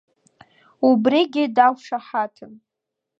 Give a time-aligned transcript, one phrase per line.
[0.87, 2.53] Убригьы дақәшаҳаҭын.